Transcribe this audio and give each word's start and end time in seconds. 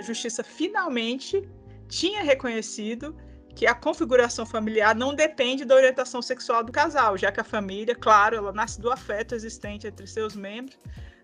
A 0.00 0.02
justiça 0.02 0.42
finalmente 0.42 1.46
tinha 1.86 2.22
reconhecido 2.22 3.14
que 3.54 3.66
a 3.66 3.74
configuração 3.74 4.46
familiar 4.46 4.94
não 4.94 5.14
depende 5.14 5.62
da 5.62 5.74
orientação 5.74 6.22
sexual 6.22 6.64
do 6.64 6.72
casal, 6.72 7.18
já 7.18 7.30
que 7.30 7.38
a 7.38 7.44
família, 7.44 7.94
claro, 7.94 8.34
ela 8.34 8.50
nasce 8.50 8.80
do 8.80 8.90
afeto 8.90 9.34
existente 9.34 9.86
entre 9.86 10.06
seus 10.06 10.34
membros, 10.34 10.78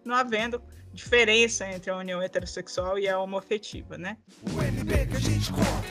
não 0.04 0.14
havendo 0.14 0.62
diferença 0.92 1.66
entre 1.66 1.90
a 1.90 1.96
união 1.96 2.20
heterossexual 2.20 2.98
e 2.98 3.08
a 3.08 3.18
homoafetiva, 3.18 3.96
né? 3.96 4.18
O 4.42 4.62
NB 4.62 5.06
que 5.06 5.16
a 5.16 5.20
gente 5.20 5.50
conta, 5.50 5.88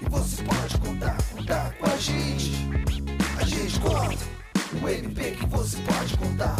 e 0.00 0.08
você 0.08 0.44
pode 0.44 0.78
contar, 0.78 1.18
contar 1.32 1.76
com 1.78 1.86
a 1.86 1.96
gente. 1.96 2.52
A 3.40 3.44
gente 3.44 3.80
conta, 3.80 4.24
o 4.80 4.88
NB 4.88 5.30
que 5.32 5.46
você 5.46 5.76
pode 5.78 6.16
contar, 6.16 6.56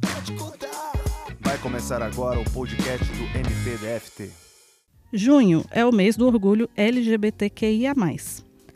pode 0.00 0.32
contar. 0.34 0.92
Vai 1.40 1.58
começar 1.58 2.00
agora 2.00 2.38
o 2.38 2.48
podcast 2.52 3.04
do 3.04 3.24
NPDFT. 3.36 4.49
Junho 5.12 5.64
é 5.72 5.84
o 5.84 5.90
mês 5.90 6.16
do 6.16 6.24
orgulho 6.24 6.70
LGBTQIA. 6.76 7.92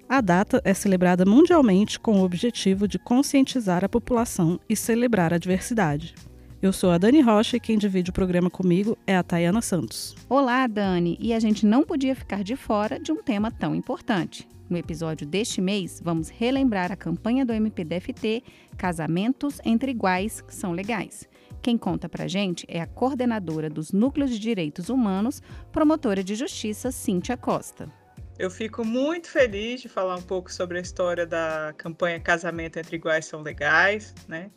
A 0.08 0.20
data 0.20 0.60
é 0.64 0.74
celebrada 0.74 1.24
mundialmente 1.24 1.98
com 2.00 2.20
o 2.20 2.24
objetivo 2.24 2.88
de 2.88 2.98
conscientizar 2.98 3.84
a 3.84 3.88
população 3.88 4.58
e 4.68 4.74
celebrar 4.74 5.32
a 5.32 5.38
diversidade. 5.38 6.12
Eu 6.60 6.72
sou 6.72 6.90
a 6.90 6.98
Dani 6.98 7.20
Rocha 7.20 7.56
e 7.56 7.60
quem 7.60 7.78
divide 7.78 8.10
o 8.10 8.12
programa 8.12 8.50
comigo 8.50 8.98
é 9.06 9.16
a 9.16 9.22
Tayana 9.22 9.62
Santos. 9.62 10.16
Olá, 10.28 10.66
Dani! 10.66 11.16
E 11.20 11.32
a 11.32 11.38
gente 11.38 11.64
não 11.64 11.84
podia 11.84 12.16
ficar 12.16 12.42
de 12.42 12.56
fora 12.56 12.98
de 12.98 13.12
um 13.12 13.22
tema 13.22 13.52
tão 13.52 13.72
importante. 13.72 14.48
No 14.68 14.76
episódio 14.76 15.24
deste 15.24 15.60
mês, 15.60 16.00
vamos 16.02 16.30
relembrar 16.30 16.90
a 16.90 16.96
campanha 16.96 17.46
do 17.46 17.52
MPDFT 17.52 18.42
Casamentos 18.76 19.60
entre 19.64 19.92
Iguais 19.92 20.42
são 20.48 20.72
Legais. 20.72 21.28
Quem 21.64 21.78
conta 21.78 22.10
pra 22.10 22.28
gente 22.28 22.66
é 22.68 22.78
a 22.78 22.86
coordenadora 22.86 23.70
dos 23.70 23.90
Núcleos 23.90 24.30
de 24.30 24.38
Direitos 24.38 24.90
Humanos, 24.90 25.40
promotora 25.72 26.22
de 26.22 26.34
justiça 26.34 26.92
Cíntia 26.92 27.38
Costa. 27.38 27.90
Eu 28.38 28.50
fico 28.50 28.84
muito 28.84 29.30
feliz 29.30 29.80
de 29.80 29.88
falar 29.88 30.16
um 30.16 30.20
pouco 30.20 30.52
sobre 30.52 30.76
a 30.76 30.82
história 30.82 31.26
da 31.26 31.72
campanha 31.78 32.20
Casamento 32.20 32.78
entre 32.78 32.96
Iguais 32.96 33.24
são 33.24 33.40
Legais, 33.40 34.14
né? 34.28 34.50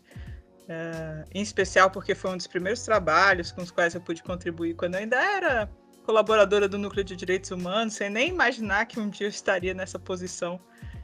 Uh, 0.64 1.24
em 1.34 1.42
especial 1.42 1.90
porque 1.90 2.14
foi 2.14 2.32
um 2.32 2.36
dos 2.36 2.46
primeiros 2.46 2.84
trabalhos 2.84 3.54
com 3.54 3.62
os 3.62 3.72
quais 3.72 3.96
eu 3.96 4.02
pude 4.02 4.22
contribuir 4.22 4.74
quando 4.74 4.96
eu 4.96 5.00
ainda 5.00 5.16
era 5.16 5.72
colaboradora 6.06 6.68
do 6.68 6.78
Núcleo 6.78 7.06
de 7.06 7.16
Direitos 7.16 7.52
Humanos, 7.52 7.94
sem 7.94 8.10
nem 8.10 8.28
imaginar 8.28 8.86
que 8.86 9.00
um 9.00 9.10
dia 9.10 9.28
eu 9.28 9.30
estaria 9.30 9.74
nessa 9.74 9.98
posição 9.98 10.60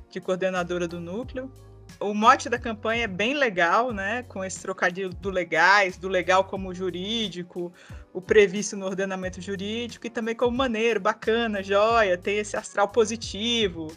de 0.10 0.20
coordenadora 0.20 0.86
do 0.86 1.00
núcleo. 1.00 1.50
O 2.00 2.14
mote 2.14 2.50
da 2.50 2.60
campanha 2.60 3.04
é 3.04 3.08
bem 3.08 3.34
legal, 3.34 3.92
né? 3.92 4.24
Com 4.24 4.44
esse 4.44 4.62
trocadilho 4.62 5.10
do 5.10 5.30
legais, 5.30 5.98
do 5.98 6.08
legal 6.08 6.44
como 6.44 6.74
jurídico, 6.74 7.72
o 8.12 8.22
previsto 8.22 8.76
no 8.76 8.86
ordenamento 8.86 9.40
jurídico, 9.42 10.06
e 10.06 10.10
também 10.10 10.36
como 10.36 10.56
maneiro, 10.56 11.00
bacana, 11.00 11.64
joia, 11.64 12.18
tem 12.18 12.38
esse 12.38 12.58
astral 12.58 12.90
positivo, 12.90 13.88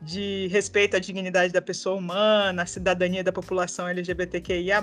de 0.00 0.48
respeito 0.48 0.96
à 0.96 0.98
dignidade 0.98 1.52
da 1.52 1.62
pessoa 1.62 1.96
humana, 1.96 2.62
à 2.62 2.66
cidadania 2.66 3.24
da 3.24 3.32
população 3.32 3.88
LGBTQIA. 3.88 4.80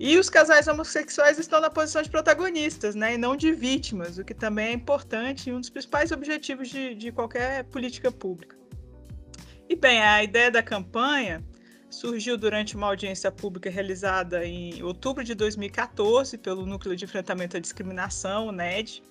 E 0.00 0.18
os 0.18 0.30
casais 0.30 0.66
homossexuais 0.66 1.38
estão 1.38 1.60
na 1.60 1.70
posição 1.70 2.02
de 2.02 2.10
protagonistas, 2.10 2.94
né, 2.94 3.14
e 3.14 3.18
não 3.18 3.36
de 3.36 3.52
vítimas, 3.52 4.18
o 4.18 4.24
que 4.24 4.34
também 4.34 4.68
é 4.68 4.72
importante 4.72 5.50
e 5.50 5.52
um 5.52 5.60
dos 5.60 5.70
principais 5.70 6.10
objetivos 6.10 6.68
de, 6.68 6.94
de 6.94 7.12
qualquer 7.12 7.64
política 7.64 8.10
pública. 8.10 8.61
E 9.72 9.74
bem, 9.74 10.02
a 10.02 10.22
ideia 10.22 10.50
da 10.50 10.62
campanha 10.62 11.42
surgiu 11.88 12.36
durante 12.36 12.76
uma 12.76 12.88
audiência 12.88 13.32
pública 13.32 13.70
realizada 13.70 14.44
em 14.44 14.82
outubro 14.82 15.24
de 15.24 15.34
2014 15.34 16.36
pelo 16.36 16.66
Núcleo 16.66 16.94
de 16.94 17.06
Enfrentamento 17.06 17.56
à 17.56 17.60
Discriminação, 17.60 18.48
o 18.48 18.52
NED, 18.52 19.02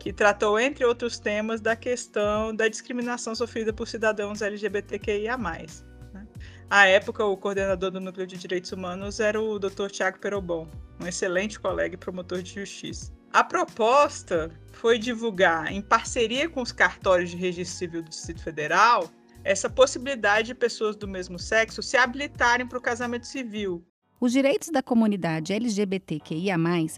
que 0.00 0.12
tratou, 0.12 0.58
entre 0.58 0.84
outros 0.84 1.20
temas, 1.20 1.60
da 1.60 1.76
questão 1.76 2.52
da 2.52 2.66
discriminação 2.66 3.32
sofrida 3.32 3.72
por 3.72 3.86
cidadãos 3.86 4.42
LGBTQIA. 4.42 5.38
Né? 5.38 6.26
À 6.68 6.88
época, 6.88 7.24
o 7.24 7.36
coordenador 7.36 7.92
do 7.92 8.00
Núcleo 8.00 8.26
de 8.26 8.36
Direitos 8.36 8.72
Humanos 8.72 9.20
era 9.20 9.40
o 9.40 9.56
Dr. 9.56 9.86
Tiago 9.88 10.18
Perobon, 10.18 10.68
um 11.00 11.06
excelente 11.06 11.60
colega 11.60 11.94
e 11.94 11.98
promotor 11.98 12.42
de 12.42 12.52
justiça. 12.52 13.12
A 13.32 13.44
proposta 13.44 14.50
foi 14.72 14.98
divulgar, 14.98 15.70
em 15.70 15.80
parceria 15.80 16.48
com 16.48 16.60
os 16.60 16.72
cartórios 16.72 17.30
de 17.30 17.36
registro 17.36 17.78
civil 17.78 18.02
do 18.02 18.10
Distrito 18.10 18.42
Federal, 18.42 19.08
essa 19.44 19.68
possibilidade 19.68 20.48
de 20.48 20.54
pessoas 20.54 20.96
do 20.96 21.08
mesmo 21.08 21.38
sexo 21.38 21.82
se 21.82 21.96
habilitarem 21.96 22.66
para 22.66 22.78
o 22.78 22.82
casamento 22.82 23.26
civil. 23.26 23.84
Os 24.20 24.32
direitos 24.32 24.68
da 24.68 24.82
comunidade 24.82 25.52
LGBTQIA, 25.52 26.56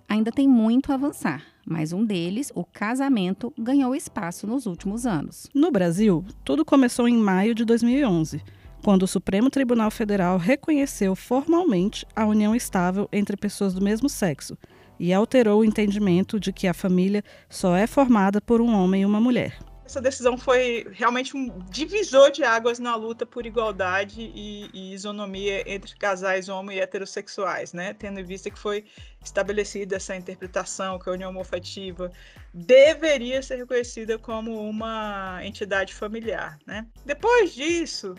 ainda 0.09 0.31
têm 0.31 0.47
muito 0.47 0.93
a 0.93 0.95
avançar 0.95 1.55
mas 1.67 1.93
um 1.93 2.05
deles, 2.05 2.53
o 2.55 2.65
casamento, 2.65 3.53
ganhou 3.59 3.95
espaço 3.95 4.47
nos 4.47 4.67
últimos 4.67 5.07
anos. 5.07 5.49
No 5.55 5.71
Brasil, 5.71 6.25
tudo 6.45 6.65
começou 6.65 7.09
em 7.09 7.17
maio 7.17 7.55
de 7.55 7.65
2011, 7.65 8.43
quando 8.83 9.05
o 9.05 9.09
Supremo 9.09 9.49
Tribunal 9.49 9.91
Federal 9.91 10.37
reconheceu 10.37 11.15
formalmente 11.15 12.07
a 12.15 12.27
união 12.27 12.55
estável 12.55 13.09
entre 13.13 13.37
pessoas 13.37 13.73
do 13.73 13.83
mesmo 13.83 14.09
sexo 14.09 14.59
e 15.01 15.13
alterou 15.13 15.61
o 15.61 15.65
entendimento 15.65 16.39
de 16.39 16.53
que 16.53 16.69
a 16.69 16.75
família 16.75 17.23
só 17.49 17.75
é 17.75 17.87
formada 17.87 18.41
por 18.41 18.61
um 18.61 18.75
homem 18.75 19.03
e 19.03 19.07
uma 19.07 19.21
mulher. 19.21 19.59
Essa 19.85 20.01
decisão 20.01 20.39
foi 20.39 20.87
realmente 20.93 21.37
um 21.37 21.59
divisor 21.71 22.31
de 22.31 22.43
águas 22.43 22.79
na 22.79 22.97
luta 22.97 23.27
por 23.27 23.45
igualdade 23.45 24.33
e, 24.35 24.71
e 24.73 24.95
isonomia 24.95 25.63
entre 25.71 25.95
casais 25.97 26.49
homo 26.49 26.73
e 26.73 26.81
heterossexuais, 26.81 27.75
né? 27.75 27.93
Tendo 27.93 28.19
em 28.19 28.25
vista 28.25 28.51
que 28.51 28.59
foi 28.59 28.87
estabelecida 29.23 29.97
essa 29.97 30.17
interpretação 30.17 30.99
que 30.99 31.09
a 31.09 31.13
união 31.13 31.31
homoafetiva 31.31 32.11
deveria 32.53 33.43
ser 33.43 33.57
reconhecida 33.57 34.19
como 34.19 34.59
uma 34.67 35.41
entidade 35.45 35.95
familiar, 35.95 36.59
né? 36.67 36.87
Depois 37.05 37.53
disso, 37.53 38.15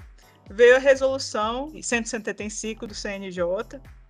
veio 0.50 0.76
a 0.76 0.80
resolução 0.80 1.74
175 1.82 2.86
do 2.86 2.94
CNJ, 2.94 3.42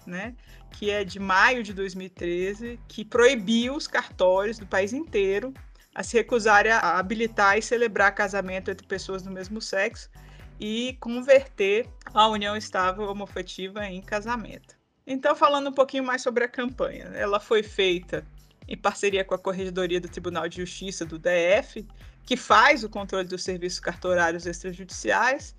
né, 0.05 0.35
que 0.71 0.91
é 0.91 1.03
de 1.03 1.19
maio 1.19 1.63
de 1.63 1.73
2013, 1.73 2.79
que 2.87 3.03
proibiu 3.03 3.75
os 3.75 3.87
cartórios 3.87 4.59
do 4.59 4.67
país 4.67 4.93
inteiro 4.93 5.53
a 5.95 6.03
se 6.03 6.17
recusarem 6.17 6.73
a 6.73 6.99
habilitar 6.99 7.57
e 7.57 7.61
celebrar 7.61 8.13
casamento 8.13 8.69
entre 8.69 8.85
pessoas 8.85 9.23
do 9.23 9.31
mesmo 9.31 9.61
sexo 9.61 10.09
e 10.59 10.97
converter 10.99 11.87
a 12.13 12.27
união 12.27 12.55
estável 12.55 13.05
homoafetiva 13.05 13.85
em 13.85 14.01
casamento. 14.01 14.75
Então, 15.07 15.33
falando 15.35 15.69
um 15.69 15.73
pouquinho 15.73 16.03
mais 16.03 16.21
sobre 16.21 16.43
a 16.43 16.49
campanha, 16.49 17.05
ela 17.13 17.39
foi 17.39 17.63
feita 17.63 18.25
em 18.67 18.77
parceria 18.77 19.23
com 19.23 19.35
a 19.35 19.39
Corregedoria 19.39 20.01
do 20.01 20.09
Tribunal 20.09 20.49
de 20.49 20.57
Justiça 20.57 21.05
do 21.05 21.17
DF, 21.17 21.87
que 22.25 22.35
faz 22.35 22.83
o 22.83 22.89
controle 22.89 23.27
dos 23.27 23.43
serviços 23.43 23.79
cartorários 23.79 24.45
extrajudiciais, 24.45 25.55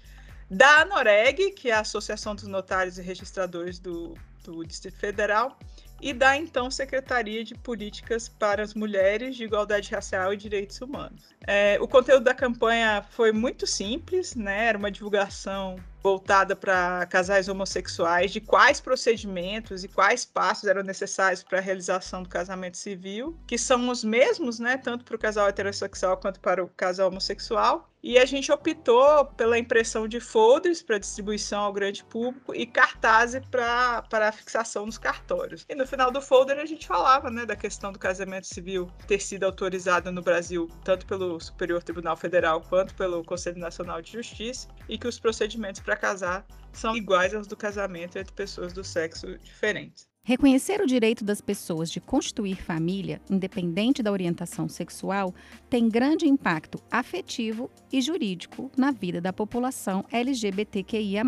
da 0.51 0.83
ANOREG, 0.83 1.53
que 1.53 1.71
é 1.71 1.75
a 1.75 1.81
Associação 1.81 2.35
dos 2.35 2.47
Notários 2.47 2.99
e 2.99 3.03
Registradores 3.03 3.79
do, 3.79 4.15
do 4.45 4.65
Distrito 4.65 4.99
Federal, 4.99 5.59
e 6.01 6.12
da 6.12 6.37
então 6.37 6.71
Secretaria 6.71 7.43
de 7.43 7.55
Políticas 7.55 8.29
para 8.29 8.62
as 8.62 8.75
Mulheres 8.75 9.37
de 9.37 9.45
Igualdade 9.45 9.91
Racial 9.91 10.33
e 10.33 10.37
Direitos 10.37 10.81
Humanos. 10.81 11.34
É, 11.47 11.79
o 11.81 11.89
conteúdo 11.89 12.25
da 12.25 12.34
campanha 12.34 13.05
foi 13.11 13.33
muito 13.33 13.67
simples, 13.67 14.35
né? 14.35 14.67
Era 14.67 14.79
uma 14.79 14.91
divulgação 14.91 15.77
voltada 16.06 16.55
para 16.55 17.05
casais 17.06 17.49
homossexuais 17.49 18.31
de 18.31 18.41
quais 18.41 18.81
procedimentos 18.81 19.83
e 19.83 19.89
quais 19.89 20.25
passos 20.25 20.69
eram 20.69 20.84
necessários 20.84 21.43
para 21.43 21.59
a 21.59 21.61
realização 21.61 22.22
do 22.22 22.28
casamento 22.28 22.77
civil, 22.77 23.37
que 23.44 23.59
são 23.59 23.89
os 23.89 24.05
mesmos, 24.05 24.61
né, 24.61 24.77
tanto 24.77 25.05
para 25.05 25.17
o 25.17 25.19
casal 25.19 25.49
heterossexual 25.49 26.17
quanto 26.17 26.39
para 26.39 26.62
o 26.62 26.69
casal 26.69 27.09
homossexual. 27.09 27.91
E 28.09 28.19
a 28.19 28.25
gente 28.25 28.53
optou 28.53 29.25
pela 29.37 29.59
impressão 29.59 30.06
de 30.06 30.21
folders 30.21 30.81
para 30.81 30.97
distribuição 30.97 31.62
ao 31.62 31.72
grande 31.72 32.05
público 32.05 32.55
e 32.55 32.65
cartazes 32.65 33.43
para, 33.50 34.31
fixação 34.31 34.87
nos 34.87 34.97
cartórios. 34.97 35.67
E 35.69 35.75
no 35.75 35.84
final 35.84 36.12
do 36.12 36.23
folder 36.23 36.56
a 36.61 36.67
gente 36.67 36.87
falava 36.87 37.31
né, 37.31 37.44
da 37.44 37.56
questão 37.56 37.91
do 37.91 37.99
casamento 37.99 38.47
civil 38.47 38.88
ter 39.09 39.19
sido 39.19 39.43
autorizado 39.43 40.12
no 40.12 40.23
Brasil 40.23 40.70
tanto 40.85 41.05
pelo 41.05 41.41
Superior 41.41 41.82
Tribunal 41.82 42.17
Federal 42.17 42.61
quanto 42.61 42.94
pelo 42.94 43.25
Conselho 43.25 43.58
Nacional 43.58 44.00
de 44.00 44.12
Justiça 44.12 44.69
e 44.88 44.97
que 44.97 45.08
os 45.08 45.19
procedimentos 45.19 45.81
para 45.81 45.95
casar 45.96 46.46
são 46.72 46.96
iguais 46.96 47.34
aos 47.34 47.46
do 47.46 47.56
casamento 47.56 48.19
entre 48.19 48.34
pessoas 48.34 48.72
do 48.72 48.84
sexo 48.84 49.38
diferentes. 49.38 50.08
Reconhecer 50.28 50.81
o 50.81 50.88
direito 50.88 51.23
das 51.25 51.40
pessoas 51.40 51.88
de 51.88 52.00
constituir 52.00 52.56
família, 52.56 53.20
independente 53.31 54.02
da 54.02 54.11
orientação 54.11 54.69
sexual, 54.69 55.32
tem 55.70 55.88
grande 55.88 56.26
impacto 56.26 56.82
afetivo 56.90 57.70
e 57.93 58.00
jurídico 58.00 58.69
na 58.76 58.90
vida 58.90 59.20
da 59.20 59.32
população 59.32 60.05
LGBTQIA. 60.11 61.23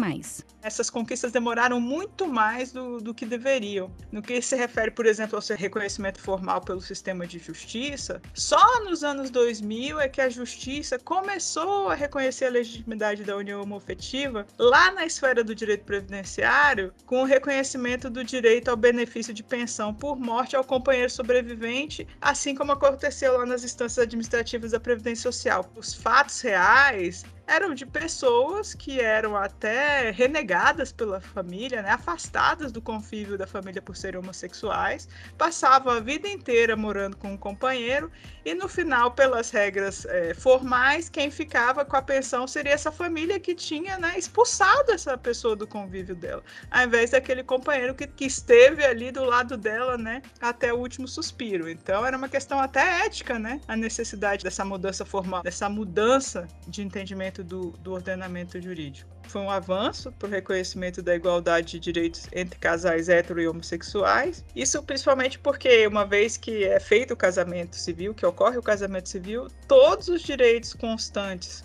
Essas 0.61 0.91
conquistas 0.91 1.31
demoraram 1.31 1.81
muito 1.81 2.27
mais 2.27 2.73
do, 2.73 3.01
do 3.01 3.15
que 3.15 3.25
deveriam. 3.25 3.89
No 4.11 4.21
que 4.21 4.43
se 4.43 4.57
refere, 4.57 4.91
por 4.91 5.07
exemplo, 5.07 5.37
ao 5.37 5.43
seu 5.43 5.57
reconhecimento 5.57 6.21
formal 6.21 6.61
pelo 6.61 6.81
sistema 6.81 7.25
de 7.25 7.39
justiça, 7.39 8.21
só 8.35 8.83
nos 8.83 9.05
anos 9.05 9.31
2000 9.31 10.01
é 10.01 10.09
que 10.09 10.21
a 10.21 10.29
justiça 10.29 10.99
começou 10.99 11.89
a 11.89 11.95
reconhecer 11.95 12.47
a 12.47 12.51
legitimidade 12.51 13.23
da 13.23 13.37
união 13.37 13.63
homofetiva 13.63 14.45
lá 14.59 14.91
na 14.91 15.07
esfera 15.07 15.45
do 15.45 15.55
direito 15.55 15.85
previdenciário, 15.85 16.93
com 17.07 17.23
o 17.23 17.25
reconhecimento 17.25 18.11
do 18.11 18.25
direito 18.25 18.69
ao 18.69 18.77
benefício 18.93 19.35
de 19.35 19.43
pensão 19.43 19.93
por 19.93 20.19
morte 20.19 20.57
ao 20.57 20.65
companheiro 20.65 21.11
sobrevivente, 21.11 22.07
assim 22.21 22.55
como 22.55 22.73
aconteceu 22.73 23.37
lá 23.37 23.45
nas 23.45 23.63
instâncias 23.63 23.99
administrativas 23.99 24.71
da 24.73 24.81
Previdência 24.81 25.31
Social. 25.31 25.71
Os 25.77 25.93
fatos 25.93 26.41
reais 26.41 27.25
eram 27.49 27.75
de 27.75 27.87
pessoas 27.87 28.75
que 28.75 29.01
eram 29.01 29.35
até 29.35 30.11
renegadas 30.11 30.93
pela 30.93 31.19
família, 31.19 31.81
né, 31.81 31.91
afastadas 31.91 32.71
do 32.71 32.83
convívio 32.83 33.39
da 33.39 33.47
família 33.47 33.81
por 33.81 33.97
serem 33.97 34.21
homossexuais, 34.21 35.09
passavam 35.39 35.95
a 35.95 35.99
vida 35.99 36.29
inteira 36.29 36.77
morando 36.77 37.17
com 37.17 37.33
um 37.33 37.37
companheiro 37.37 38.13
e 38.45 38.55
no 38.55 38.69
final, 38.69 39.11
pelas 39.11 39.51
regras 39.51 40.05
é, 40.07 40.35
formais, 40.35 41.09
quem 41.09 41.31
ficava 41.31 41.85
com 41.85 41.97
a 41.97 42.03
pensão 42.03 42.47
seria 42.47 42.73
essa 42.73 42.93
família 42.93 43.41
que 43.41 43.55
tinha 43.55 43.99
né, 43.99 44.15
expulsado 44.17 44.93
essa 44.93 45.17
pessoa 45.17 45.57
do 45.57 45.67
convívio 45.67 46.15
dela, 46.15 46.43
ao 46.71 46.85
invés 46.85 47.11
daquele 47.11 47.43
companheiro 47.43 47.95
que, 47.95 48.07
que 48.07 48.27
esteve 48.27 48.85
ali 48.85 49.11
do 49.11 49.25
lado 49.25 49.57
dela 49.57 49.97
né, 49.97 50.23
até 50.41 50.73
o 50.73 50.77
último 50.77 51.09
suspiro. 51.09 51.69
Então 51.69 52.05
era 52.05 52.17
uma 52.17 52.29
questão 52.29 52.59
até 52.59 53.07
ética, 53.07 53.39
né, 53.39 53.61
a 53.67 53.77
necessidade 53.77 54.45
dessa 54.45 54.65
mudança 54.65 55.05
formal, 55.05 55.43
dessa 55.43 55.69
mudança 55.69 56.47
de 56.67 56.83
entendimento 56.83 57.38
do, 57.43 57.71
do 57.79 57.93
ordenamento 57.93 58.61
jurídico. 58.61 59.09
Foi 59.29 59.43
um 59.43 59.51
avanço 59.51 60.11
para 60.13 60.27
o 60.27 60.31
reconhecimento 60.31 61.03
da 61.03 61.15
igualdade 61.15 61.73
de 61.73 61.81
direitos 61.81 62.27
entre 62.33 62.59
casais 62.59 63.09
hetero 63.09 63.41
e 63.41 63.47
homossexuais. 63.47 64.45
Isso 64.57 64.83
principalmente 64.83 65.39
porque, 65.39 65.87
uma 65.87 66.07
vez 66.07 66.37
que 66.39 66.65
é 66.65 66.81
feito 66.81 67.13
o 67.13 67.17
casamento 67.17 67.77
civil, 67.77 68.15
que 68.15 68.25
ocorre 68.25 68.57
o 68.57 68.63
casamento 68.63 69.09
civil, 69.09 69.49
todos 69.67 70.09
os 70.09 70.23
direitos 70.23 70.73
constantes 70.73 71.63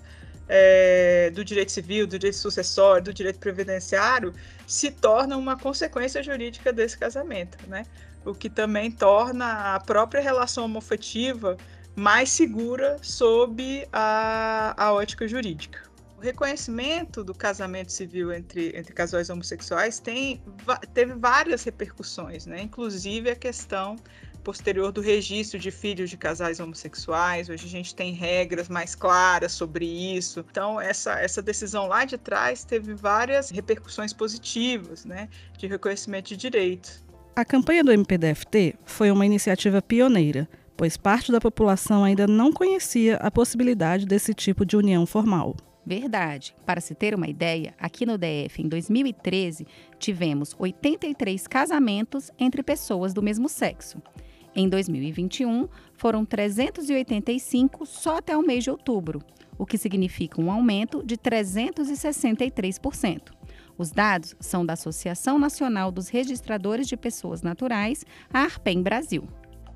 é, 0.48 1.32
do 1.32 1.44
direito 1.44 1.72
civil, 1.72 2.06
do 2.06 2.20
direito 2.20 2.38
sucessório, 2.38 3.06
do 3.06 3.14
direito 3.14 3.40
previdenciário, 3.40 4.34
se 4.68 4.92
tornam 4.92 5.40
uma 5.40 5.58
consequência 5.58 6.22
jurídica 6.22 6.74
desse 6.74 6.98
casamento, 6.98 7.58
né? 7.68 7.86
O 8.26 8.34
que 8.34 8.50
também 8.50 8.92
torna 8.92 9.76
a 9.76 9.80
própria 9.80 10.22
relação 10.22 10.66
homofetiva 10.66 11.58
mais 11.96 12.30
segura 12.30 12.98
sob 13.02 13.88
a, 13.92 14.74
a 14.78 14.94
ótica 14.94 15.28
jurídica. 15.28 15.82
O 16.18 16.22
reconhecimento 16.22 17.24
do 17.24 17.34
casamento 17.34 17.92
civil 17.92 18.32
entre, 18.32 18.76
entre 18.76 18.94
casais 18.94 19.30
homossexuais 19.30 20.00
tem, 20.00 20.42
teve 20.94 21.14
várias 21.16 21.64
repercussões, 21.64 22.46
né? 22.46 22.62
inclusive 22.62 23.30
a 23.30 23.36
questão 23.36 23.98
posterior 24.44 24.92
do 24.92 25.02
registro 25.02 25.58
de 25.58 25.72
filhos 25.72 26.10
de 26.10 26.18
casais 26.18 26.60
homossexuais. 26.60 27.50
Hoje 27.50 27.66
a 27.66 27.70
gente 27.70 27.96
tem 27.96 28.14
regras 28.14 28.68
mais 28.68 28.94
claras 28.94 29.54
sobre 29.54 29.86
isso. 29.86 30.46
Então, 30.52 30.80
essa, 30.80 31.20
essa 31.20 31.42
decisão 31.42 31.88
lá 31.88 32.06
de 32.06 32.18
trás 32.18 32.64
teve 32.64 32.94
várias 32.94 33.50
repercussões 33.50 34.14
positivas 34.14 35.06
né, 35.06 35.30
de 35.58 35.68
reconhecimento 35.68 36.30
de 36.30 36.38
direitos. 36.38 37.04
A 37.36 37.44
campanha 37.44 37.84
do 37.84 37.92
MPDFT 37.92 38.76
foi 38.86 39.10
uma 39.10 39.26
iniciativa 39.26 39.82
pioneira 39.82 40.48
pois 40.84 40.98
parte 40.98 41.32
da 41.32 41.40
população 41.40 42.04
ainda 42.04 42.28
não 42.28 42.52
conhecia 42.52 43.16
a 43.16 43.32
possibilidade 43.32 44.06
desse 44.06 44.34
tipo 44.34 44.66
de 44.66 44.76
união 44.76 45.06
formal. 45.06 45.56
Verdade. 45.86 46.54
Para 46.66 46.82
se 46.82 46.94
ter 46.94 47.16
uma 47.16 47.30
ideia, 47.30 47.74
aqui 47.80 48.06
no 48.06 48.18
DF, 48.18 48.62
em 48.62 48.68
2013, 48.68 49.66
tivemos 49.98 50.54
83 50.60 51.48
casamentos 51.48 52.30
entre 52.38 52.62
pessoas 52.62 53.14
do 53.14 53.24
mesmo 53.24 53.48
sexo. 53.48 54.02
Em 54.54 54.68
2021, 54.68 55.70
foram 55.96 56.26
385 56.26 57.86
só 57.86 58.18
até 58.18 58.36
o 58.36 58.46
mês 58.46 58.66
de 58.66 58.70
outubro, 58.70 59.22
o 59.58 59.66
que 59.66 59.78
significa 59.78 60.42
um 60.42 60.52
aumento 60.52 61.02
de 61.02 61.16
363%. 61.16 63.32
Os 63.78 63.90
dados 63.90 64.36
são 64.38 64.66
da 64.66 64.74
Associação 64.74 65.40
Nacional 65.40 65.94
dos 65.94 66.10
Registradores 66.10 66.90
de 66.90 66.98
Pessoas 66.98 67.42
Naturais, 67.42 68.04
a 68.34 68.42
ARPEM 68.42 68.84
Brasil. 68.84 69.26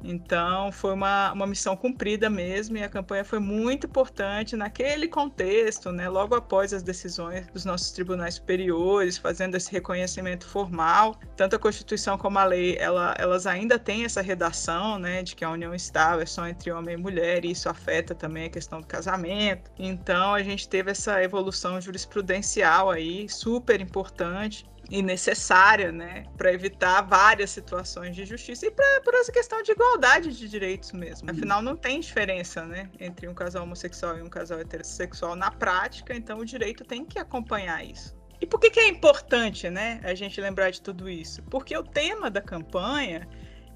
Então, 0.04 0.72
foi 0.72 0.94
uma, 0.94 1.32
uma 1.34 1.48
missão 1.48 1.76
cumprida 1.76 2.30
mesmo, 2.30 2.78
e 2.78 2.84
a 2.84 2.90
campanha 2.90 3.26
foi 3.26 3.40
muito 3.40 3.88
importante 3.88 4.56
naquele 4.56 5.08
contexto, 5.08 5.92
né, 5.92 6.08
logo 6.08 6.36
após 6.36 6.74
as 6.74 6.84
decisões 6.84 7.48
dos 7.48 7.66
nossos 7.66 7.92
tribunais 7.92 8.36
superiores, 8.36 9.18
fazendo 9.18 9.56
esse 9.56 9.72
reconhecimento 9.72 10.48
formal. 10.48 11.20
Tanto 11.36 11.56
a 11.56 11.60
Constituição 11.60 12.18
como 12.18 12.38
a 12.40 12.46
lei, 12.46 12.78
ela, 12.78 13.16
elas 13.18 13.48
ainda 13.48 13.80
têm 13.80 14.06
essa 14.06 14.22
redação 14.22 15.00
né, 15.00 15.24
de 15.24 15.36
que 15.36 15.44
a 15.44 15.50
união 15.50 15.74
estável 15.74 16.22
é 16.22 16.26
só 16.26 16.48
entre 16.48 16.72
homem 16.72 16.96
e 16.96 16.98
mulher, 16.98 17.44
e 17.44 17.52
isso 17.52 17.70
afeta 17.70 18.14
também 18.14 18.46
a 18.46 18.50
questão 18.50 18.82
do 18.82 18.88
casamento. 18.88 19.72
Então, 19.78 20.34
a 20.34 20.44
gente 20.44 20.70
teve 20.70 20.92
essa 20.92 21.22
evolução 21.24 21.82
jurisprudencial 21.82 22.90
aí, 22.90 23.28
super 23.30 23.82
importante 23.82 24.66
e 24.90 25.02
necessária, 25.02 25.92
né, 25.92 26.26
para 26.38 26.52
evitar 26.54 27.02
várias 27.02 27.50
situações 27.50 28.16
de 28.16 28.26
justiça 28.26 28.66
e 28.66 28.72
para 28.72 29.02
por 29.02 29.14
essa 29.14 29.32
questão 29.32 29.62
de 29.62 29.72
igualdade 29.72 30.36
de 30.38 30.48
direitos 30.48 30.92
mesmo. 30.94 31.30
Afinal, 31.30 31.62
não 31.62 31.76
tem 31.76 32.00
diferença, 32.00 32.66
né, 32.66 32.90
entre 33.00 33.28
um 33.28 33.34
casal 33.34 33.64
homossexual 33.64 34.18
e 34.18 34.22
um 34.22 34.30
casal 34.30 34.60
heterossexual 34.60 35.36
na 35.36 35.52
prática, 35.52 36.16
então 36.16 36.40
o 36.40 36.46
direito 36.46 36.86
tem 36.86 37.06
que 37.06 37.20
acompanhar 37.20 37.86
isso. 37.86 38.16
E 38.40 38.46
por 38.46 38.60
que, 38.60 38.70
que 38.70 38.80
é 38.80 38.88
importante, 38.88 39.70
né, 39.70 40.00
a 40.04 40.14
gente 40.14 40.40
lembrar 40.40 40.70
de 40.70 40.82
tudo 40.82 41.10
isso? 41.10 41.42
Porque 41.44 41.76
o 41.76 41.84
tema 41.84 42.30
da 42.30 42.42
campanha 42.42 43.28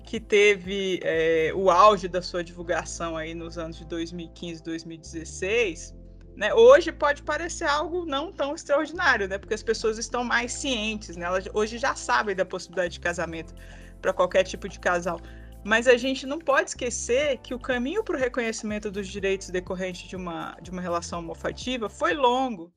que 0.05 0.19
teve 0.19 0.99
é, 1.03 1.51
o 1.55 1.69
auge 1.69 2.07
da 2.07 2.21
sua 2.21 2.43
divulgação 2.43 3.15
aí 3.15 3.33
nos 3.33 3.57
anos 3.57 3.77
de 3.77 3.85
2015, 3.85 4.63
2016, 4.63 5.95
né? 6.35 6.53
Hoje 6.53 6.91
pode 6.91 7.23
parecer 7.23 7.65
algo 7.65 8.05
não 8.05 8.31
tão 8.31 8.55
extraordinário, 8.55 9.27
né? 9.27 9.37
Porque 9.37 9.53
as 9.53 9.63
pessoas 9.63 9.97
estão 9.97 10.23
mais 10.23 10.53
cientes, 10.53 11.15
né? 11.15 11.25
Elas 11.25 11.45
hoje 11.53 11.77
já 11.77 11.95
sabem 11.95 12.35
da 12.35 12.45
possibilidade 12.45 12.93
de 12.93 12.99
casamento 12.99 13.53
para 14.01 14.13
qualquer 14.13 14.43
tipo 14.43 14.67
de 14.67 14.79
casal. 14.79 15.19
Mas 15.63 15.87
a 15.87 15.95
gente 15.95 16.25
não 16.25 16.39
pode 16.39 16.69
esquecer 16.69 17.37
que 17.37 17.53
o 17.53 17.59
caminho 17.59 18.03
para 18.03 18.15
o 18.15 18.19
reconhecimento 18.19 18.89
dos 18.89 19.07
direitos 19.07 19.49
decorrentes 19.49 20.09
de 20.09 20.15
uma, 20.15 20.57
de 20.61 20.71
uma 20.71 20.81
relação 20.81 21.19
homofativa 21.19 21.87
foi 21.87 22.13
longo. 22.13 22.73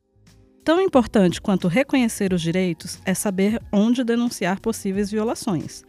Tão 0.62 0.80
importante 0.80 1.40
quanto 1.40 1.68
reconhecer 1.68 2.32
os 2.32 2.42
direitos 2.42 2.98
é 3.04 3.14
saber 3.14 3.60
onde 3.72 4.04
denunciar 4.04 4.60
possíveis 4.60 5.10
violações. 5.10 5.82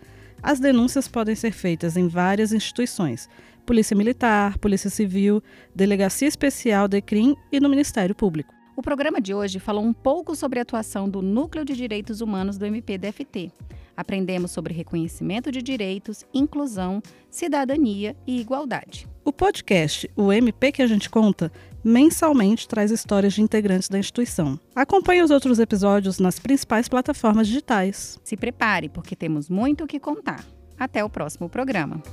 As 0.43 0.59
denúncias 0.59 1.07
podem 1.07 1.35
ser 1.35 1.51
feitas 1.51 1.97
em 1.97 2.07
várias 2.07 2.51
instituições, 2.53 3.29
Polícia 3.65 3.97
Militar, 3.97 4.57
Polícia 4.59 4.89
Civil, 4.89 5.41
Delegacia 5.75 6.27
Especial 6.27 6.87
DECRIM 6.87 7.35
e 7.51 7.59
no 7.59 7.67
Ministério 7.67 8.13
Público. 8.13 8.53
O 8.77 8.81
programa 8.81 9.19
de 9.19 9.33
hoje 9.33 9.59
falou 9.59 9.83
um 9.83 9.93
pouco 9.93 10.35
sobre 10.35 10.59
a 10.59 10.61
atuação 10.61 11.09
do 11.09 11.21
Núcleo 11.21 11.65
de 11.65 11.73
Direitos 11.73 12.21
Humanos 12.21 12.57
do 12.57 12.65
MPDFT. 12.65 13.51
Aprendemos 13.95 14.51
sobre 14.51 14.73
reconhecimento 14.73 15.51
de 15.51 15.61
direitos, 15.61 16.25
inclusão, 16.33 17.01
cidadania 17.29 18.15
e 18.27 18.39
igualdade. 18.39 19.07
O 19.23 19.31
podcast 19.31 20.11
O 20.15 20.31
MP 20.31 20.73
que 20.73 20.81
a 20.81 20.87
gente 20.87 21.09
conta 21.09 21.51
mensalmente 21.83 22.67
traz 22.67 22.91
histórias 22.91 23.33
de 23.33 23.41
integrantes 23.41 23.87
da 23.87 23.97
instituição. 23.97 24.59
Acompanhe 24.75 25.23
os 25.23 25.31
outros 25.31 25.57
episódios 25.59 26.19
nas 26.19 26.37
principais 26.37 26.89
plataformas 26.89 27.47
digitais. 27.47 28.19
Se 28.23 28.35
prepare, 28.35 28.89
porque 28.89 29.15
temos 29.15 29.49
muito 29.49 29.85
o 29.85 29.87
que 29.87 29.99
contar. 29.99 30.43
Até 30.77 31.03
o 31.03 31.09
próximo 31.09 31.47
programa. 31.47 32.03